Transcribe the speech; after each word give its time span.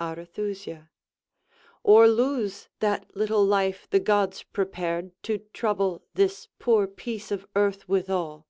Arethusa 0.00 0.90
Or 1.84 2.08
lose 2.08 2.68
that 2.80 3.14
little 3.14 3.44
life 3.46 3.86
the 3.90 4.00
gods 4.00 4.42
prepared 4.42 5.12
To 5.22 5.38
trouble 5.52 6.02
this 6.12 6.48
poor 6.58 6.88
piece 6.88 7.30
of 7.30 7.46
earth 7.54 7.88
withal. 7.88 8.48